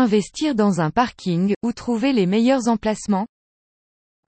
Investir 0.00 0.54
dans 0.54 0.80
un 0.80 0.92
parking, 0.92 1.54
ou 1.64 1.72
trouver 1.72 2.12
les 2.12 2.26
meilleurs 2.26 2.68
emplacements 2.68 3.26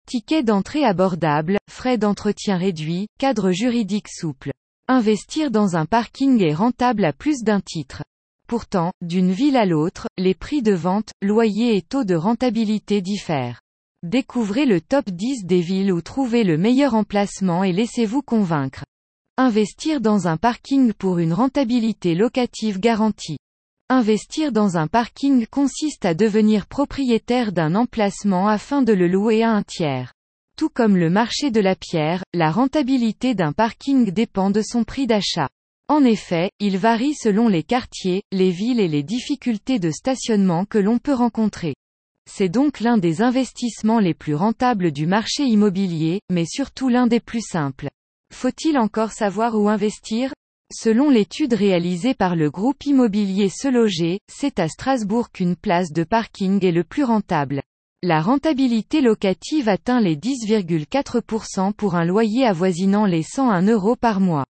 Tickets 0.08 0.46
d'entrée 0.46 0.86
abordables, 0.86 1.58
frais 1.70 1.98
d'entretien 1.98 2.56
réduits, 2.56 3.08
cadre 3.20 3.52
juridique 3.52 4.08
souple. 4.08 4.54
Investir 4.88 5.52
dans 5.52 5.76
un 5.76 5.86
parking 5.86 6.42
est 6.42 6.54
rentable 6.54 7.04
à 7.04 7.12
plus 7.12 7.44
d'un 7.44 7.60
titre. 7.60 8.02
Pourtant, 8.48 8.94
d'une 9.02 9.34
ville 9.34 9.58
à 9.58 9.66
l'autre, 9.66 10.08
les 10.18 10.34
prix 10.34 10.62
de 10.62 10.72
vente, 10.72 11.12
loyers 11.22 11.76
et 11.76 11.82
taux 11.82 12.06
de 12.06 12.16
rentabilité 12.16 13.02
diffèrent. 13.02 13.60
Découvrez 14.04 14.66
le 14.66 14.80
top 14.80 15.10
10 15.10 15.44
des 15.44 15.60
villes 15.60 15.92
où 15.92 16.02
trouver 16.02 16.46
le 16.46 16.58
meilleur 16.58 16.94
emplacement 16.94 17.66
et 17.66 17.74
laissez-vous 17.74 18.22
convaincre. 18.22 18.86
Investir 19.36 20.00
dans 20.00 20.30
un 20.30 20.38
parking 20.38 20.94
pour 20.94 21.20
une 21.20 21.34
rentabilité 21.34 22.16
locative 22.16 22.80
garantie. 22.80 23.38
Investir 23.90 24.52
dans 24.52 24.76
un 24.76 24.88
parking 24.88 25.48
consiste 25.48 26.04
à 26.04 26.14
devenir 26.14 26.68
propriétaire 26.68 27.54
d'un 27.54 27.74
emplacement 27.74 28.50
afin 28.50 28.82
de 28.82 28.92
le 28.92 29.08
louer 29.08 29.44
à 29.44 29.52
un 29.52 29.64
tiers. 29.64 30.12
Tout 30.58 30.68
comme 30.68 30.98
le 30.98 31.10
marché 31.10 31.52
de 31.52 31.62
la 31.62 31.74
pierre, 31.74 32.22
la 32.34 32.52
rentabilité 32.52 33.34
d'un 33.34 33.54
parking 33.54 34.12
dépend 34.12 34.50
de 34.50 34.62
son 34.62 34.84
prix 34.84 35.08
d'achat. 35.08 35.48
En 35.88 36.04
effet, 36.04 36.52
il 36.60 36.78
varie 36.78 37.14
selon 37.14 37.48
les 37.48 37.64
quartiers, 37.64 38.24
les 38.34 38.52
villes 38.52 38.82
et 38.82 38.90
les 38.90 39.04
difficultés 39.04 39.80
de 39.80 39.92
stationnement 39.92 40.66
que 40.66 40.80
l'on 40.80 40.98
peut 40.98 41.14
rencontrer. 41.14 41.74
C'est 42.30 42.50
donc 42.50 42.82
l'un 42.82 42.98
des 42.98 43.22
investissements 43.22 44.00
les 44.00 44.14
plus 44.14 44.36
rentables 44.36 44.92
du 44.92 45.08
marché 45.08 45.44
immobilier, 45.44 46.20
mais 46.30 46.46
surtout 46.46 46.90
l'un 46.90 47.08
des 47.08 47.22
plus 47.22 47.40
simples. 47.40 47.88
Faut-il 48.34 48.78
encore 48.78 49.14
savoir 49.14 49.56
où 49.56 49.70
investir? 49.70 50.34
Selon 50.74 51.10
l'étude 51.10 51.54
réalisée 51.54 52.14
par 52.14 52.36
le 52.36 52.52
groupe 52.52 52.86
immobilier 52.86 53.48
Se 53.48 53.70
Loger, 53.70 54.20
c'est 54.30 54.60
à 54.60 54.68
Strasbourg 54.68 55.32
qu'une 55.32 55.56
place 55.56 55.94
de 55.94 56.04
parking 56.04 56.64
est 56.66 56.74
le 56.74 56.84
plus 56.84 57.06
rentable. 57.06 57.64
La 58.04 58.22
rentabilité 58.22 59.00
locative 59.00 59.70
atteint 59.70 60.02
les 60.02 60.18
10,4% 60.18 61.72
pour 61.72 61.96
un 61.96 62.04
loyer 62.04 62.46
avoisinant 62.46 63.06
les 63.06 63.24
101 63.24 63.66
euros 63.68 63.96
par 63.96 64.20
mois. 64.20 64.46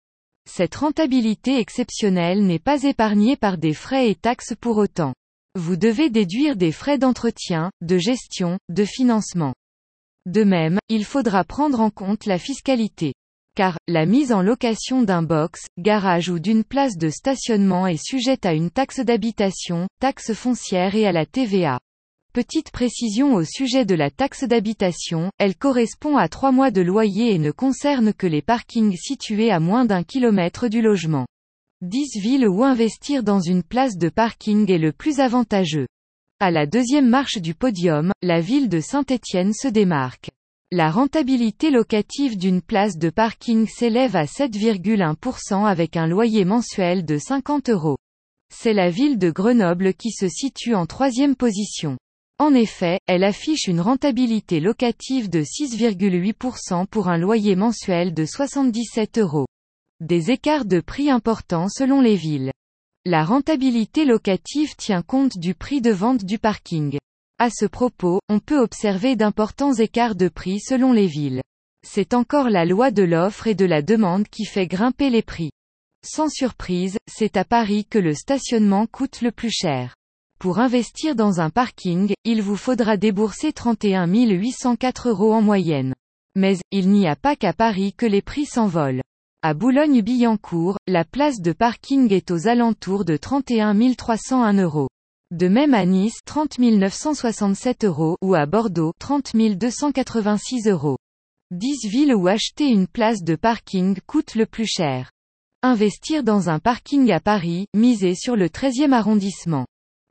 Cette 0.48 0.76
rentabilité 0.76 1.58
exceptionnelle 1.58 2.46
n'est 2.46 2.60
pas 2.60 2.84
épargnée 2.84 3.36
par 3.36 3.58
des 3.58 3.74
frais 3.74 4.08
et 4.08 4.14
taxes 4.14 4.54
pour 4.60 4.76
autant. 4.76 5.14
Vous 5.56 5.76
devez 5.76 6.10
déduire 6.10 6.54
des 6.54 6.70
frais 6.70 6.98
d'entretien, 6.98 7.72
de 7.80 7.98
gestion, 7.98 8.58
de 8.68 8.84
financement. 8.84 9.54
De 10.26 10.44
même, 10.44 10.78
il 10.88 11.04
faudra 11.04 11.42
prendre 11.42 11.80
en 11.80 11.90
compte 11.90 12.24
la 12.24 12.38
fiscalité. 12.38 13.14
Car, 13.56 13.78
la 13.86 14.04
mise 14.04 14.32
en 14.32 14.42
location 14.42 15.02
d'un 15.02 15.22
box, 15.22 15.66
garage 15.78 16.28
ou 16.28 16.40
d'une 16.40 16.64
place 16.64 16.96
de 16.96 17.08
stationnement 17.08 17.86
est 17.86 18.04
sujette 18.04 18.46
à 18.46 18.52
une 18.52 18.70
taxe 18.70 18.98
d'habitation, 18.98 19.86
taxe 20.00 20.32
foncière 20.32 20.96
et 20.96 21.06
à 21.06 21.12
la 21.12 21.24
TVA. 21.24 21.78
Petite 22.32 22.72
précision 22.72 23.34
au 23.34 23.44
sujet 23.44 23.84
de 23.84 23.94
la 23.94 24.10
taxe 24.10 24.42
d'habitation, 24.42 25.30
elle 25.38 25.54
correspond 25.54 26.16
à 26.16 26.28
trois 26.28 26.50
mois 26.50 26.72
de 26.72 26.80
loyer 26.80 27.32
et 27.32 27.38
ne 27.38 27.52
concerne 27.52 28.12
que 28.12 28.26
les 28.26 28.42
parkings 28.42 28.96
situés 28.96 29.52
à 29.52 29.60
moins 29.60 29.84
d'un 29.84 30.02
kilomètre 30.02 30.66
du 30.66 30.82
logement. 30.82 31.26
10 31.82 32.18
villes 32.20 32.48
où 32.48 32.64
investir 32.64 33.22
dans 33.22 33.38
une 33.38 33.62
place 33.62 33.96
de 33.96 34.08
parking 34.08 34.68
est 34.68 34.78
le 34.78 34.90
plus 34.90 35.20
avantageux. 35.20 35.86
À 36.40 36.50
la 36.50 36.66
deuxième 36.66 37.08
marche 37.08 37.38
du 37.38 37.54
podium, 37.54 38.10
la 38.20 38.40
ville 38.40 38.68
de 38.68 38.80
Saint-Étienne 38.80 39.52
se 39.52 39.68
démarque. 39.68 40.30
La 40.76 40.90
rentabilité 40.90 41.70
locative 41.70 42.36
d'une 42.36 42.60
place 42.60 42.98
de 42.98 43.08
parking 43.08 43.68
s'élève 43.68 44.16
à 44.16 44.24
7,1% 44.24 45.64
avec 45.64 45.96
un 45.96 46.08
loyer 46.08 46.44
mensuel 46.44 47.04
de 47.04 47.16
50 47.16 47.70
euros. 47.70 47.96
C'est 48.52 48.72
la 48.72 48.90
ville 48.90 49.16
de 49.16 49.30
Grenoble 49.30 49.94
qui 49.94 50.10
se 50.10 50.26
situe 50.26 50.74
en 50.74 50.86
troisième 50.86 51.36
position. 51.36 51.96
En 52.40 52.54
effet, 52.54 52.98
elle 53.06 53.22
affiche 53.22 53.68
une 53.68 53.80
rentabilité 53.80 54.58
locative 54.58 55.30
de 55.30 55.42
6,8% 55.42 56.88
pour 56.88 57.06
un 57.06 57.18
loyer 57.18 57.54
mensuel 57.54 58.12
de 58.12 58.24
77 58.24 59.18
euros. 59.18 59.46
Des 60.00 60.32
écarts 60.32 60.64
de 60.64 60.80
prix 60.80 61.08
importants 61.08 61.68
selon 61.68 62.00
les 62.00 62.16
villes. 62.16 62.50
La 63.04 63.22
rentabilité 63.22 64.04
locative 64.04 64.74
tient 64.74 65.02
compte 65.02 65.38
du 65.38 65.54
prix 65.54 65.80
de 65.80 65.92
vente 65.92 66.24
du 66.24 66.40
parking. 66.40 66.98
À 67.44 67.50
ce 67.50 67.66
propos, 67.66 68.20
on 68.30 68.38
peut 68.38 68.58
observer 68.58 69.16
d'importants 69.16 69.74
écarts 69.74 70.14
de 70.14 70.28
prix 70.28 70.60
selon 70.60 70.94
les 70.94 71.06
villes. 71.06 71.42
C'est 71.86 72.14
encore 72.14 72.48
la 72.48 72.64
loi 72.64 72.90
de 72.90 73.02
l'offre 73.02 73.48
et 73.48 73.54
de 73.54 73.66
la 73.66 73.82
demande 73.82 74.26
qui 74.28 74.46
fait 74.46 74.66
grimper 74.66 75.10
les 75.10 75.20
prix. 75.20 75.50
Sans 76.02 76.30
surprise, 76.30 76.96
c'est 77.06 77.36
à 77.36 77.44
Paris 77.44 77.84
que 77.84 77.98
le 77.98 78.14
stationnement 78.14 78.86
coûte 78.86 79.20
le 79.20 79.30
plus 79.30 79.50
cher. 79.50 79.94
Pour 80.38 80.58
investir 80.58 81.14
dans 81.14 81.38
un 81.38 81.50
parking, 81.50 82.14
il 82.24 82.40
vous 82.40 82.56
faudra 82.56 82.96
débourser 82.96 83.52
31 83.52 84.06
804 84.06 85.10
euros 85.10 85.34
en 85.34 85.42
moyenne. 85.42 85.94
Mais, 86.34 86.56
il 86.70 86.88
n'y 86.88 87.06
a 87.06 87.14
pas 87.14 87.36
qu'à 87.36 87.52
Paris 87.52 87.92
que 87.92 88.06
les 88.06 88.22
prix 88.22 88.46
s'envolent. 88.46 89.02
À 89.42 89.52
Boulogne-Billancourt, 89.52 90.78
la 90.86 91.04
place 91.04 91.42
de 91.42 91.52
parking 91.52 92.10
est 92.10 92.30
aux 92.30 92.48
alentours 92.48 93.04
de 93.04 93.18
31 93.18 93.92
301 93.92 94.54
euros. 94.62 94.88
De 95.34 95.48
même 95.48 95.74
à 95.74 95.84
Nice, 95.84 96.20
30 96.26 96.60
967 96.60 97.84
euros, 97.86 98.16
ou 98.22 98.36
à 98.36 98.46
Bordeaux, 98.46 98.92
30 99.00 99.32
286 99.34 100.68
euros. 100.68 100.96
10 101.50 101.88
villes 101.88 102.14
où 102.14 102.28
acheter 102.28 102.68
une 102.68 102.86
place 102.86 103.24
de 103.24 103.34
parking 103.34 103.98
coûte 104.06 104.36
le 104.36 104.46
plus 104.46 104.68
cher. 104.68 105.10
Investir 105.64 106.22
dans 106.22 106.50
un 106.50 106.60
parking 106.60 107.10
à 107.10 107.18
Paris, 107.18 107.66
miser 107.74 108.14
sur 108.14 108.36
le 108.36 108.46
13e 108.46 108.92
arrondissement. 108.92 109.66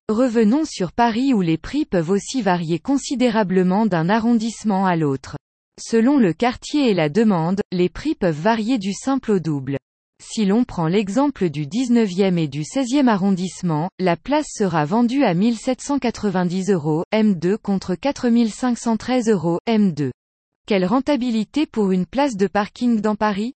Revenons 0.10 0.66
sur 0.66 0.92
Paris 0.92 1.34
où 1.34 1.40
les 1.40 1.58
prix 1.58 1.86
peuvent 1.86 2.10
aussi 2.10 2.42
varier 2.42 2.80
considérablement 2.80 3.86
d'un 3.86 4.10
arrondissement 4.10 4.86
à 4.86 4.98
l'autre. 4.98 5.38
Selon 5.82 6.18
le 6.18 6.34
quartier 6.34 6.90
et 6.90 6.94
la 6.94 7.08
demande, 7.08 7.62
les 7.72 7.88
prix 7.88 8.16
peuvent 8.16 8.42
varier 8.42 8.78
du 8.78 8.92
simple 8.92 9.32
au 9.32 9.40
double. 9.40 9.78
Si 10.22 10.46
l'on 10.46 10.63
prend 10.63 10.88
l'exemple 10.88 11.50
du 11.50 11.66
19e 11.66 12.38
et 12.38 12.47
du 12.47 12.62
16e 12.62 13.07
arrondissement, 13.07 13.90
la 14.00 14.16
place 14.16 14.47
sera 14.50 14.85
vendue 14.85 15.24
à 15.24 15.34
1790 15.34 16.72
euros, 16.72 17.03
M2 17.13 17.57
contre 17.57 17.96
4513 17.96 19.29
euros, 19.29 19.59
M2. 19.68 20.12
Quelle 20.66 20.85
rentabilité 20.85 21.66
pour 21.66 21.91
une 21.91 22.06
place 22.06 22.35
de 22.35 22.47
parking 22.47 23.01
dans 23.01 23.16
Paris? 23.16 23.53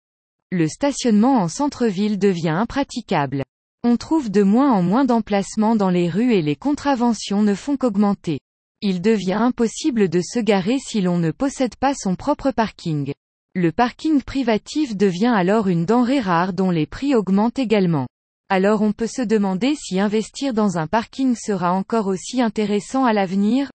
Le 0.51 0.67
stationnement 0.67 1.37
en 1.37 1.47
centre-ville 1.47 2.19
devient 2.19 2.49
impraticable. 2.49 3.43
On 3.83 3.97
trouve 3.97 4.29
de 4.29 4.43
moins 4.43 4.71
en 4.71 4.81
moins 4.81 5.05
d'emplacements 5.05 5.75
dans 5.75 5.89
les 5.89 6.09
rues 6.09 6.33
et 6.33 6.41
les 6.41 6.55
contraventions 6.55 7.43
ne 7.43 7.53
font 7.53 7.77
qu'augmenter. 7.77 8.39
Il 8.81 9.01
devient 9.01 9.39
impossible 9.39 10.09
de 10.09 10.21
se 10.21 10.39
garer 10.39 10.77
si 10.79 11.01
l'on 11.01 11.17
ne 11.17 11.31
possède 11.31 11.75
pas 11.75 11.93
son 11.95 12.15
propre 12.15 12.51
parking. 12.51 13.13
Le 13.59 13.71
parking 13.71 14.21
privatif 14.21 14.95
devient 14.95 15.33
alors 15.35 15.67
une 15.67 15.83
denrée 15.83 16.19
rare 16.19 16.53
dont 16.53 16.69
les 16.69 16.85
prix 16.85 17.15
augmentent 17.15 17.57
également. 17.57 18.07
Alors 18.49 18.83
on 18.83 18.91
peut 18.91 19.07
se 19.07 19.23
demander 19.23 19.73
si 19.73 19.99
investir 19.99 20.53
dans 20.53 20.77
un 20.77 20.85
parking 20.85 21.33
sera 21.35 21.73
encore 21.73 22.05
aussi 22.05 22.39
intéressant 22.39 23.03
à 23.03 23.13
l'avenir? 23.13 23.71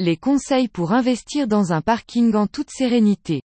Les 0.00 0.16
conseils 0.16 0.66
pour 0.66 0.90
investir 0.90 1.46
dans 1.46 1.72
un 1.72 1.80
parking 1.80 2.34
en 2.34 2.48
toute 2.48 2.70
sérénité. 2.70 3.40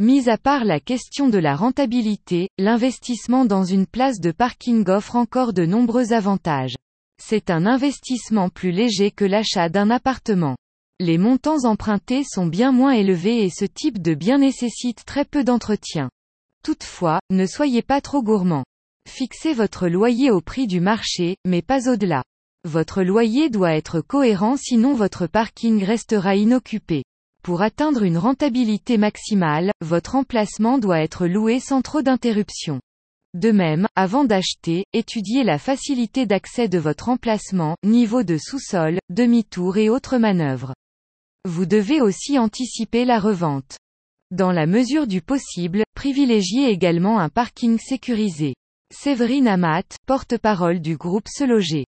Mis 0.00 0.28
à 0.28 0.38
part 0.38 0.64
la 0.64 0.78
question 0.78 1.28
de 1.28 1.38
la 1.38 1.56
rentabilité, 1.56 2.48
l'investissement 2.56 3.44
dans 3.44 3.64
une 3.64 3.88
place 3.88 4.20
de 4.20 4.30
parking 4.30 4.88
offre 4.88 5.16
encore 5.16 5.52
de 5.52 5.66
nombreux 5.66 6.12
avantages. 6.12 6.76
C'est 7.20 7.50
un 7.50 7.66
investissement 7.66 8.50
plus 8.50 8.70
léger 8.70 9.10
que 9.10 9.24
l'achat 9.24 9.68
d'un 9.68 9.90
appartement. 9.90 10.54
Les 11.00 11.18
montants 11.18 11.64
empruntés 11.64 12.22
sont 12.22 12.46
bien 12.46 12.70
moins 12.70 12.92
élevés 12.92 13.42
et 13.42 13.50
ce 13.50 13.64
type 13.64 14.00
de 14.00 14.14
bien 14.14 14.38
nécessite 14.38 15.04
très 15.04 15.24
peu 15.24 15.42
d'entretien. 15.42 16.08
Toutefois, 16.62 17.18
ne 17.30 17.46
soyez 17.46 17.82
pas 17.82 18.00
trop 18.00 18.22
gourmand. 18.22 18.62
Fixez 19.08 19.54
votre 19.54 19.88
loyer 19.88 20.30
au 20.30 20.40
prix 20.40 20.68
du 20.68 20.80
marché, 20.80 21.36
mais 21.44 21.62
pas 21.62 21.90
au-delà. 21.90 22.22
Votre 22.62 23.02
loyer 23.02 23.50
doit 23.50 23.74
être 23.74 24.00
cohérent 24.00 24.56
sinon 24.56 24.94
votre 24.94 25.26
parking 25.26 25.82
restera 25.82 26.36
inoccupé. 26.36 27.02
Pour 27.42 27.62
atteindre 27.62 28.04
une 28.04 28.16
rentabilité 28.16 28.96
maximale, 28.96 29.72
votre 29.80 30.14
emplacement 30.14 30.78
doit 30.78 31.00
être 31.00 31.26
loué 31.26 31.58
sans 31.58 31.82
trop 31.82 32.02
d'interruptions. 32.02 32.80
De 33.34 33.50
même, 33.50 33.88
avant 33.96 34.22
d'acheter, 34.22 34.84
étudiez 34.92 35.42
la 35.42 35.58
facilité 35.58 36.24
d'accès 36.24 36.68
de 36.68 36.78
votre 36.78 37.08
emplacement, 37.08 37.74
niveau 37.82 38.22
de 38.22 38.38
sous-sol, 38.38 39.00
demi-tour 39.10 39.76
et 39.76 39.90
autres 39.90 40.18
manœuvres. 40.18 40.72
Vous 41.46 41.66
devez 41.66 42.00
aussi 42.00 42.38
anticiper 42.38 43.04
la 43.04 43.20
revente. 43.20 43.76
Dans 44.30 44.50
la 44.50 44.66
mesure 44.66 45.06
du 45.06 45.20
possible, 45.20 45.84
privilégiez 45.94 46.70
également 46.70 47.20
un 47.20 47.28
parking 47.28 47.78
sécurisé. 47.78 48.54
Séverine 48.90 49.48
Amat, 49.48 49.84
porte-parole 50.06 50.80
du 50.80 50.96
groupe 50.96 51.28
Se 51.28 51.44
Loger. 51.44 51.84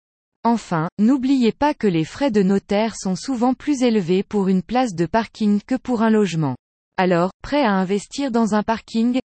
Enfin, 0.43 0.87
n'oubliez 0.99 1.51
pas 1.51 1.73
que 1.73 1.87
les 1.87 2.05
frais 2.05 2.31
de 2.31 2.41
notaire 2.41 2.95
sont 2.95 3.15
souvent 3.15 3.53
plus 3.53 3.83
élevés 3.83 4.23
pour 4.23 4.47
une 4.47 4.63
place 4.63 4.95
de 4.95 5.05
parking 5.05 5.59
que 5.61 5.75
pour 5.75 6.01
un 6.01 6.09
logement. 6.09 6.55
Alors, 6.97 7.31
prêt 7.43 7.63
à 7.63 7.73
investir 7.73 8.31
dans 8.31 8.55
un 8.55 8.63
parking 8.63 9.19